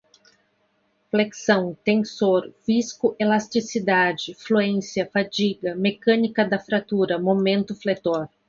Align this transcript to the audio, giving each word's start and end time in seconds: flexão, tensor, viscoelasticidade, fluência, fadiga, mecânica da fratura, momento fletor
flexão, 1.11 1.77
tensor, 1.83 2.51
viscoelasticidade, 2.65 4.33
fluência, 4.33 5.07
fadiga, 5.13 5.75
mecânica 5.75 6.43
da 6.43 6.57
fratura, 6.57 7.19
momento 7.19 7.75
fletor 7.79 8.27